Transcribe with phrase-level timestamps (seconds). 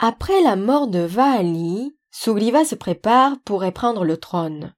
[0.00, 4.72] Après la mort de Vaali, Sugriva se prépare pour reprendre le trône.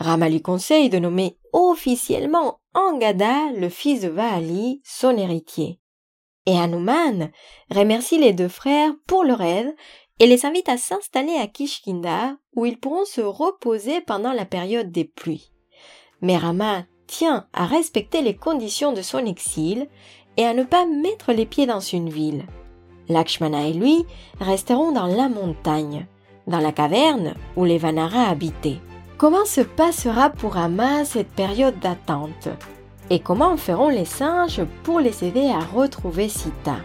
[0.00, 5.78] Rama lui conseille de nommer officiellement Angada, le fils de Vaali, son héritier.
[6.46, 7.30] Et Hanuman
[7.70, 9.72] remercie les deux frères pour leur aide
[10.18, 14.90] et les invite à s'installer à Kishkinda où ils pourront se reposer pendant la période
[14.90, 15.52] des pluies.
[16.22, 19.88] Mais Rama tient à respecter les conditions de son exil
[20.36, 22.46] et à ne pas mettre les pieds dans une ville.
[23.08, 24.04] Lakshmana et lui
[24.40, 26.06] resteront dans la montagne,
[26.46, 28.80] dans la caverne où les Vanara habitaient.
[29.18, 32.48] Comment se passera pour Rama cette période d'attente?
[33.08, 36.76] Et comment feront les singes pour les aider à retrouver Sita?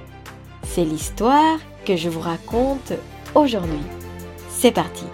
[0.63, 2.93] C'est l'histoire que je vous raconte
[3.35, 3.81] aujourd'hui.
[4.49, 5.05] C'est parti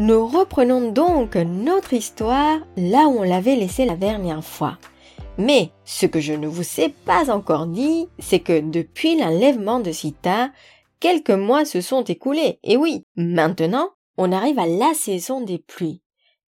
[0.00, 4.78] Nous reprenons donc notre histoire là où on l'avait laissée la dernière fois.
[5.36, 9.92] Mais ce que je ne vous ai pas encore dit, c'est que depuis l'enlèvement de
[9.92, 10.52] Sita,
[11.00, 12.58] quelques mois se sont écoulés.
[12.64, 16.00] Et oui, maintenant, on arrive à la saison des pluies.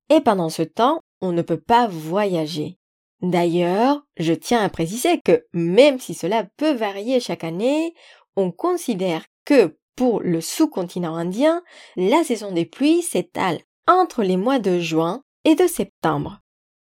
[0.09, 2.79] Et pendant ce temps, on ne peut pas voyager.
[3.21, 7.93] D'ailleurs, je tiens à préciser que même si cela peut varier chaque année,
[8.35, 11.63] on considère que pour le sous-continent indien,
[11.97, 16.41] la saison des pluies s'étale entre les mois de juin et de septembre.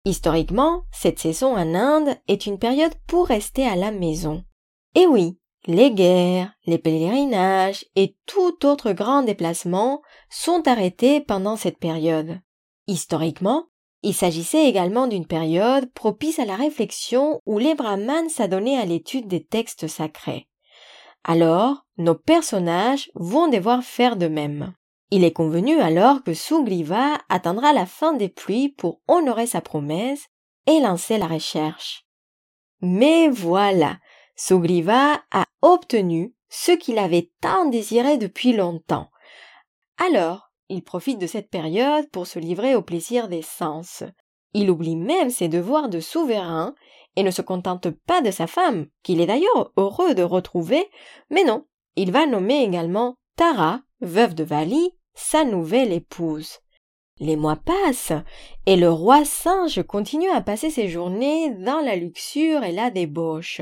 [0.04, 4.44] Historiquement, cette saison en Inde est une période pour rester à la maison.
[4.94, 11.78] Et oui, les guerres, les pèlerinages et tout autre grand déplacement sont arrêtés pendant cette
[11.78, 12.40] période.
[12.88, 13.66] Historiquement,
[14.02, 19.28] il s'agissait également d'une période propice à la réflexion où les brahmanes s'adonnaient à l'étude
[19.28, 20.48] des textes sacrés.
[21.24, 24.74] Alors, nos personnages vont devoir faire de même.
[25.10, 30.26] Il est convenu alors que Sugriva attendra la fin des pluies pour honorer sa promesse
[30.66, 32.06] et lancer la recherche.
[32.80, 33.98] Mais voilà,
[34.36, 39.10] Sugriva a obtenu ce qu'il avait tant désiré depuis longtemps.
[39.98, 44.02] Alors, il profite de cette période pour se livrer au plaisir des sens.
[44.54, 46.74] Il oublie même ses devoirs de souverain
[47.16, 50.88] et ne se contente pas de sa femme, qu'il est d'ailleurs heureux de retrouver,
[51.30, 51.64] mais non,
[51.96, 56.58] il va nommer également Tara, veuve de Vali, sa nouvelle épouse.
[57.18, 58.12] Les mois passent,
[58.66, 63.60] et le roi singe continue à passer ses journées dans la luxure et la débauche.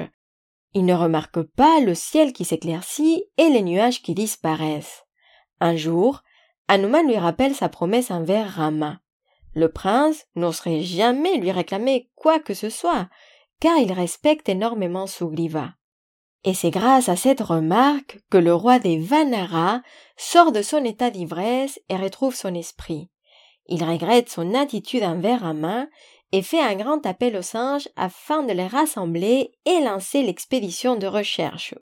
[0.72, 5.04] Il ne remarque pas le ciel qui s'éclaircit et les nuages qui disparaissent.
[5.58, 6.22] Un jour,
[6.68, 9.00] Hanuman lui rappelle sa promesse envers Rama.
[9.54, 13.08] Le prince n'oserait jamais lui réclamer quoi que ce soit,
[13.60, 15.74] car il respecte énormément Sugriva.
[16.44, 19.82] Et c'est grâce à cette remarque que le roi des Vanara
[20.16, 23.10] sort de son état d'ivresse et retrouve son esprit.
[23.68, 25.86] Il regrette son attitude envers Rama
[26.32, 31.06] et fait un grand appel aux singes afin de les rassembler et lancer l'expédition de
[31.06, 31.74] recherche.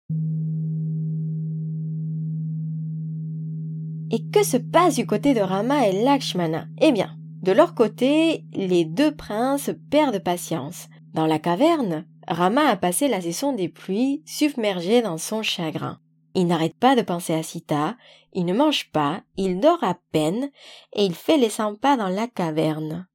[4.11, 6.67] Et que se passe du côté de Rama et Lakshmana?
[6.81, 10.89] Eh bien, de leur côté, les deux princes perdent patience.
[11.19, 15.99] Dans la caverne, Rama a passé la saison des pluies submergé dans son chagrin.
[16.37, 17.97] Il n'arrête pas de penser à Sita,
[18.35, 20.49] il ne mange pas, il dort à peine,
[20.93, 23.09] et il fait les cent pas dans la caverne.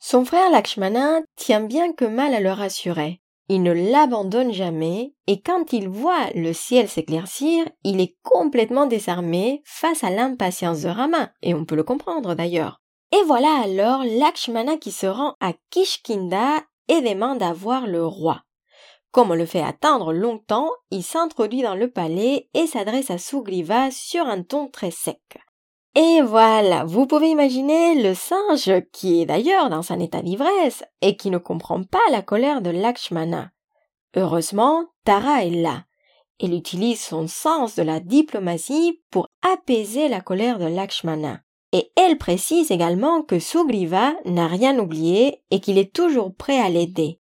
[0.00, 3.20] Son frère Lakshmana tient bien que mal à le rassurer.
[3.48, 9.62] Il ne l'abandonne jamais, et quand il voit le ciel s'éclaircir, il est complètement désarmé
[9.64, 12.80] face à l'impatience de Rama, et on peut le comprendre d'ailleurs.
[13.12, 18.42] Et voilà alors Lakshmana qui se rend à Kishkinda et demande à voir le roi.
[19.10, 23.90] Comme on le fait attendre longtemps, il s'introduit dans le palais et s'adresse à Sugriva
[23.90, 25.38] sur un ton très sec.
[25.94, 31.16] Et voilà, vous pouvez imaginer le singe qui est d'ailleurs dans un état d'ivresse et
[31.16, 33.50] qui ne comprend pas la colère de Lakshmana.
[34.14, 35.84] Heureusement, Tara est là.
[36.40, 41.40] Elle utilise son sens de la diplomatie pour apaiser la colère de Lakshmana.
[41.72, 46.70] Et elle précise également que Sugriva n'a rien oublié et qu'il est toujours prêt à
[46.70, 47.20] l'aider.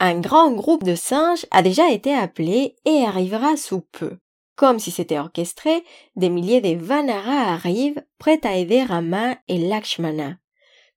[0.00, 4.16] Un grand groupe de singes a déjà été appelé et arrivera sous peu.
[4.56, 5.84] Comme si c'était orchestré,
[6.16, 10.36] des milliers de Vanara arrivent, prêts à aider Rama et Lakshmana.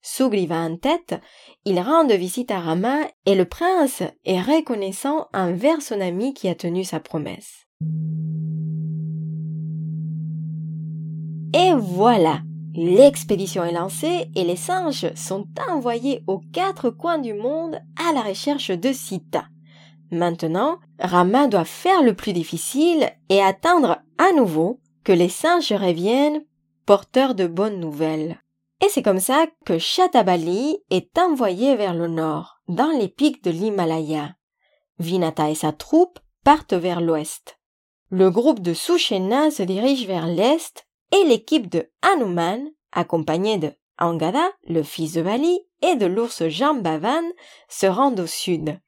[0.01, 1.15] Sugriva en tête,
[1.65, 6.55] il rend visite à Rama et le prince est reconnaissant envers son ami qui a
[6.55, 7.65] tenu sa promesse.
[11.53, 12.41] Et voilà,
[12.73, 18.21] L'expédition est lancée et les singes sont envoyés aux quatre coins du monde à la
[18.21, 19.45] recherche de Sita.
[20.11, 26.43] Maintenant, Rama doit faire le plus difficile et attendre à nouveau que les singes reviennent
[26.85, 28.41] porteur de bonnes nouvelles.
[28.81, 33.51] Et c'est comme ça que Shatabali est envoyé vers le nord, dans les pics de
[33.51, 34.35] l'Himalaya.
[34.99, 37.59] Vinata et sa troupe partent vers l'ouest.
[38.09, 44.49] Le groupe de Sushena se dirige vers l'est et l'équipe de Hanuman, accompagnée de Angada,
[44.67, 47.23] le fils de Bali, et de l'ours Jambavan,
[47.69, 48.79] se rendent au sud.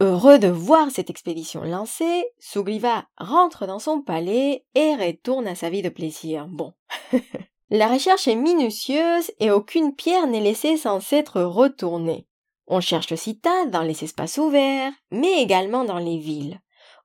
[0.00, 5.70] Heureux de voir cette expédition lancée, Sugriva rentre dans son palais et retourne à sa
[5.70, 6.46] vie de plaisir.
[6.48, 6.72] Bon.
[7.70, 12.26] La recherche est minutieuse et aucune pierre n'est laissée sans s'être retournée.
[12.66, 16.60] On cherche Sita dans les espaces ouverts, mais également dans les villes.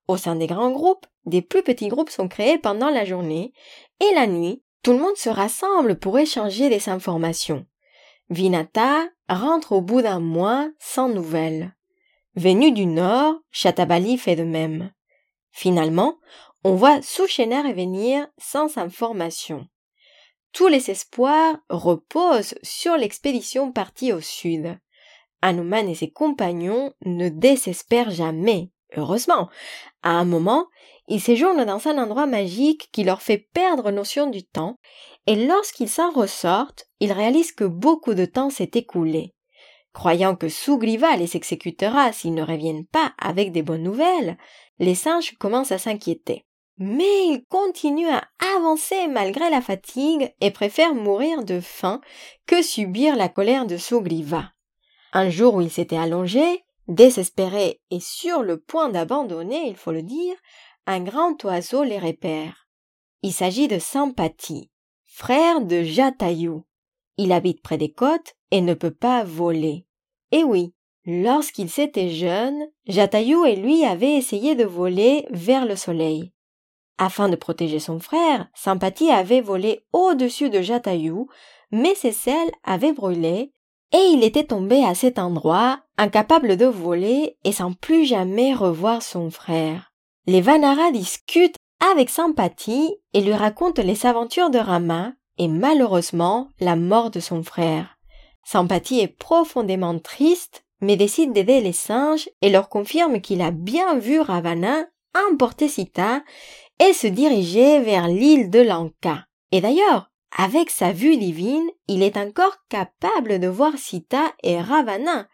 [0.08, 3.54] Au sein des grands groupes, des plus petits groupes sont créés pendant la journée,
[4.00, 7.66] et la nuit, tout le monde se rassemble pour échanger des informations.
[8.30, 11.74] Vinata rentre au bout d'un mois sans nouvelles.
[12.36, 14.92] Venu du nord, Chatabali fait de même.
[15.52, 16.18] Finalement,
[16.64, 19.68] on voit Sushena revenir sans information
[20.54, 24.80] tous les espoirs reposent sur l'expédition partie au sud.
[25.42, 29.50] Hanuman et ses compagnons ne désespèrent jamais, heureusement.
[30.04, 30.68] À un moment,
[31.08, 34.78] ils séjournent dans un endroit magique qui leur fait perdre notion du temps,
[35.28, 39.34] et lorsqu'ils s'en ressortent, ils réalisent que beaucoup de temps s'est écoulé.
[39.94, 44.38] Croyant que Sugriva les exécutera s'ils ne reviennent pas avec des bonnes nouvelles,
[44.80, 46.46] les singes commencent à s'inquiéter.
[46.78, 48.24] Mais il continue à
[48.56, 52.02] avancer malgré la fatigue et préfère mourir de faim
[52.48, 54.52] que subir la colère de Sugriva.
[55.14, 60.02] Un jour où il s'était allongé, désespéré et sur le point d'abandonner, il faut le
[60.02, 60.34] dire,
[60.86, 62.68] un grand oiseau les répère.
[63.22, 64.70] Il s'agit de Sampati,
[65.06, 66.64] frère de Jatayu.
[67.18, 69.86] Il habite près des côtes et ne peut pas voler.
[70.32, 70.74] Et oui,
[71.06, 76.34] lorsqu'il s'était jeune, Jatayu et lui avaient essayé de voler vers le soleil.
[76.98, 81.28] Afin de protéger son frère, Sympathie avait volé au-dessus de Jatayu,
[81.72, 83.54] mais ses ailes avaient brûlé,
[83.94, 89.02] et il était tombé à cet endroit, incapable de voler et sans plus jamais revoir
[89.02, 89.93] son frère.
[90.26, 91.58] Les Vanara discutent
[91.92, 97.44] avec Sympathie et lui racontent les aventures de Rama et malheureusement la mort de son
[97.44, 97.98] frère.
[98.46, 103.98] Sympathie est profondément triste, mais décide d'aider les singes et leur confirme qu'il a bien
[103.98, 104.86] vu Ravana
[105.30, 106.24] emporter Sita
[106.80, 109.26] et se diriger vers l'île de Lanka.
[109.52, 115.28] Et d'ailleurs, avec sa vue divine, il est encore capable de voir Sita et Ravana.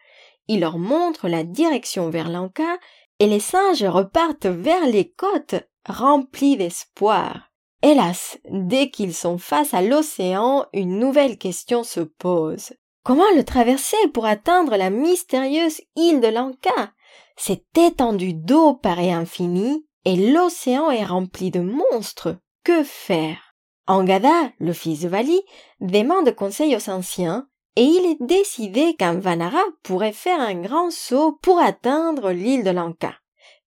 [0.48, 2.78] Il leur montre la direction vers Lanka
[3.20, 5.54] et les singes repartent vers les côtes
[5.86, 7.50] remplis d'espoir.
[7.82, 12.72] Hélas, dès qu'ils sont face à l'océan, une nouvelle question se pose.
[13.04, 16.92] Comment le traverser pour atteindre la mystérieuse île de Lanka?
[17.36, 22.36] Cette étendue d'eau paraît infinie et l'océan est rempli de monstres.
[22.64, 23.54] Que faire?
[23.86, 25.40] Angada, le fils de Vali,
[25.80, 31.38] demande conseil aux anciens et il est décidé qu'un Vanara pourrait faire un grand saut
[31.42, 33.14] pour atteindre l'île de Lanka.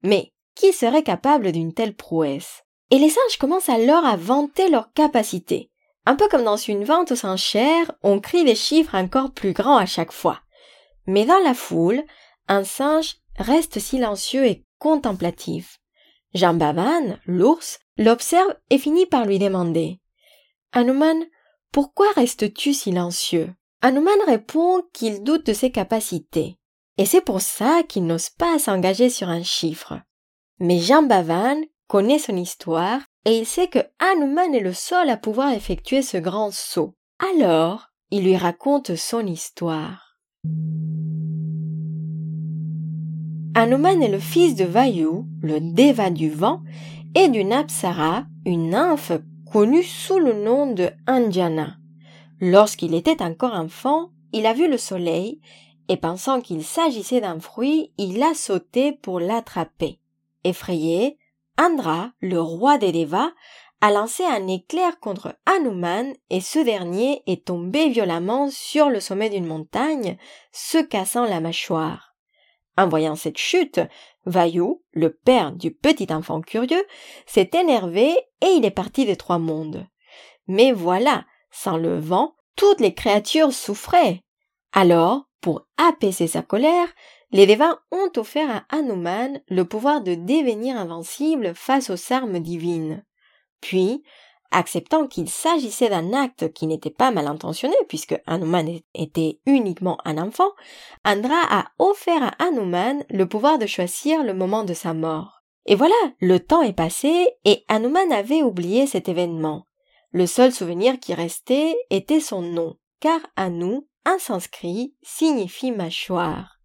[0.02, 2.64] Mais qui serait capable d'une telle prouesse?
[2.90, 5.70] Et les singes commencent alors à vanter leurs capacités.
[6.04, 9.78] Un peu comme dans une vente aux enchères, on crie des chiffres encore plus grands
[9.78, 10.40] à chaque fois.
[11.06, 12.02] Mais dans la foule,
[12.48, 15.78] un singe reste silencieux et contemplatif.
[16.34, 20.00] Jambavan, l'ours, l'observe et finit par lui demander
[20.72, 21.24] Hanuman,
[21.72, 23.54] pourquoi restes-tu silencieux?
[23.84, 26.56] Hanuman répond qu'il doute de ses capacités,
[26.98, 30.00] et c'est pour ça qu'il n'ose pas s'engager sur un chiffre.
[30.60, 35.52] Mais Jambavan connaît son histoire et il sait que Hanuman est le seul à pouvoir
[35.52, 36.94] effectuer ce grand saut.
[37.34, 40.16] Alors, il lui raconte son histoire.
[43.56, 46.62] Hanuman est le fils de Vayu, le Deva du vent,
[47.16, 49.12] et d'une Apsara, une nymphe
[49.52, 51.76] connue sous le nom de Anjana.
[52.44, 55.40] Lorsqu'il était encore enfant, il a vu le soleil,
[55.88, 60.00] et pensant qu'il s'agissait d'un fruit, il a sauté pour l'attraper.
[60.42, 61.18] Effrayé,
[61.56, 63.30] Andra, le roi des Devas,
[63.80, 69.30] a lancé un éclair contre Hanuman et ce dernier est tombé violemment sur le sommet
[69.30, 70.16] d'une montagne,
[70.50, 72.16] se cassant la mâchoire.
[72.76, 73.80] En voyant cette chute,
[74.26, 76.84] Vayu, le père du petit enfant curieux,
[77.24, 78.08] s'est énervé
[78.40, 79.86] et il est parti des trois mondes.
[80.48, 84.22] Mais voilà, sans le vent, toutes les créatures souffraient.
[84.72, 86.88] Alors, pour apaiser sa colère,
[87.30, 93.04] les Devas ont offert à Hanuman le pouvoir de devenir invincible face aux armes divines.
[93.60, 94.02] Puis,
[94.50, 100.18] acceptant qu'il s'agissait d'un acte qui n'était pas mal intentionné puisque Hanuman était uniquement un
[100.18, 100.50] enfant,
[101.04, 105.42] Andra a offert à Hanuman le pouvoir de choisir le moment de sa mort.
[105.66, 109.64] Et voilà, le temps est passé et Hanuman avait oublié cet événement.
[110.12, 116.58] Le seul souvenir qui restait était son nom, car Anu, en sanskrit, signifie mâchoire.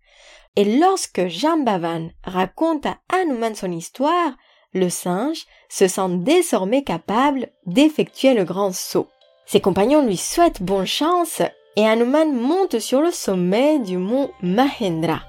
[0.58, 4.32] Et lorsque Jambavan raconte à Hanuman son histoire,
[4.74, 9.08] le singe se sent désormais capable d'effectuer le grand saut.
[9.46, 11.42] Ses compagnons lui souhaitent bonne chance
[11.78, 15.22] et Hanuman monte sur le sommet du mont Mahendra.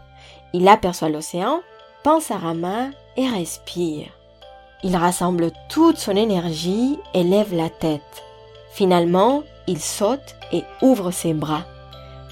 [0.52, 1.60] Il aperçoit l'océan,
[2.02, 4.17] pense à Rama et respire.
[4.84, 8.02] Il rassemble toute son énergie et lève la tête.
[8.72, 11.64] Finalement, il saute et ouvre ses bras.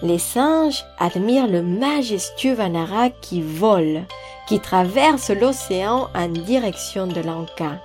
[0.03, 4.03] Les singes admirent le majestueux Vanara qui vole,
[4.47, 7.81] qui traverse l'océan en direction de Lanka.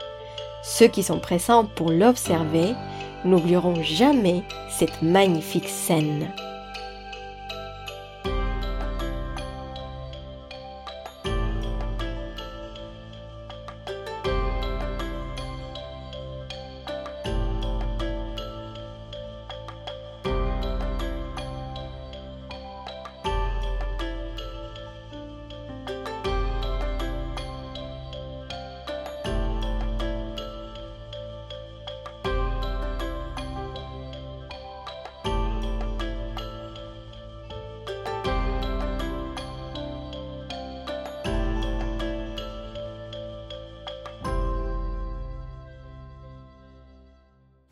[0.63, 2.75] Ceux qui sont présents pour l'observer
[3.25, 6.31] n'oublieront jamais cette magnifique scène.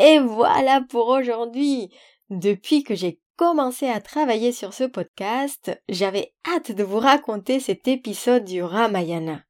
[0.10, 1.92] Et voilà pour aujourd'hui.
[2.32, 7.88] Depuis que j'ai commencé à travailler sur ce podcast, j'avais hâte de vous raconter cet
[7.88, 9.44] épisode du Ramayana.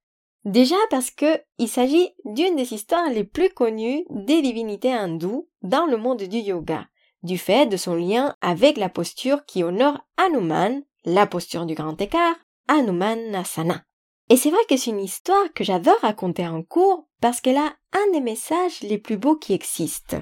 [0.44, 5.86] Déjà parce que il s'agit d'une des histoires les plus connues des divinités hindoues dans
[5.86, 6.88] le monde du yoga,
[7.24, 12.02] du fait de son lien avec la posture qui honore Hanuman, la posture du grand
[12.02, 12.36] écart,
[12.68, 13.86] Hanumanasana.
[14.28, 17.74] Et c'est vrai que c'est une histoire que j'adore raconter en cours parce qu'elle a
[17.94, 20.18] un des messages les plus beaux qui existent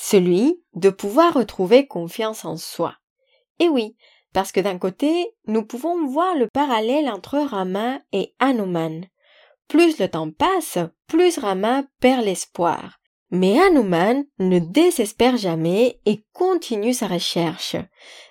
[0.00, 2.94] celui de pouvoir retrouver confiance en soi.
[3.58, 3.96] Et oui,
[4.32, 9.04] parce que d'un côté, nous pouvons voir le parallèle entre Rama et Hanuman.
[9.68, 12.98] Plus le temps passe, plus Rama perd l'espoir.
[13.30, 17.76] Mais Hanuman ne désespère jamais et continue sa recherche.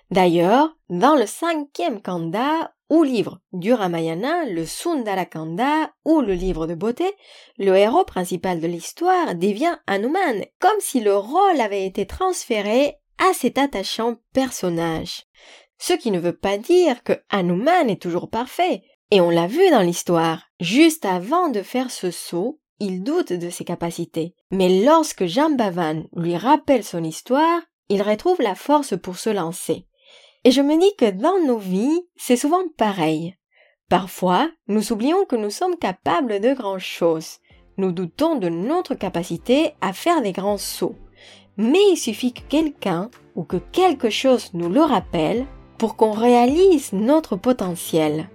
[0.09, 6.75] D'ailleurs, dans le cinquième kanda, ou livre du Ramayana, le Sundarakanda ou le livre de
[6.75, 7.11] beauté,
[7.57, 13.33] le héros principal de l'histoire devient Hanuman, comme si le rôle avait été transféré à
[13.33, 15.25] cet attachant personnage.
[15.77, 18.83] Ce qui ne veut pas dire que Hanuman est toujours parfait.
[19.11, 20.43] Et on l'a vu dans l'histoire.
[20.59, 24.35] Juste avant de faire ce saut, il doute de ses capacités.
[24.51, 29.87] Mais lorsque Jambavan lui rappelle son histoire, il retrouve la force pour se lancer.
[30.45, 33.35] Et je me dis que dans nos vies, c'est souvent pareil.
[33.89, 37.39] Parfois, nous oublions que nous sommes capables de grandes choses.
[37.77, 40.95] Nous doutons de notre capacité à faire des grands sauts.
[41.57, 45.45] Mais il suffit que quelqu'un ou que quelque chose nous le rappelle
[45.77, 48.29] pour qu'on réalise notre potentiel.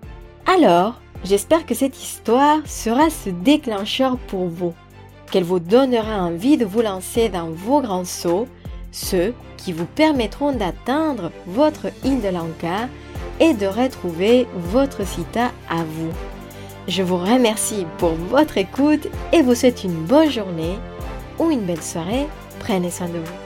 [0.47, 4.75] Alors, j'espère que cette histoire sera ce déclencheur pour vous,
[5.31, 8.47] qu'elle vous donnera envie de vous lancer dans vos grands sauts,
[8.95, 12.89] ceux qui vous permettront d'atteindre votre île de Lanka
[13.41, 16.13] et de retrouver votre Sita à vous.
[16.87, 20.79] Je vous remercie pour votre écoute et vous souhaite une bonne journée
[21.39, 22.27] ou une belle soirée.
[22.61, 23.44] Prenez soin de vous.